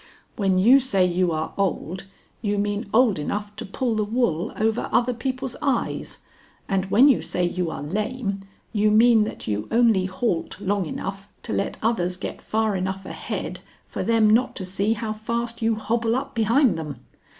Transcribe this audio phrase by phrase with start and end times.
[0.35, 2.05] "When you say you are old,
[2.41, 6.23] you mean old enough to pull the wool over other people's eyes,
[6.67, 8.41] and when you say you are lame,
[8.73, 13.59] you mean that you only halt long enough to let others get far enough ahead
[13.85, 17.01] for them not to see how fast you hobble up behind them.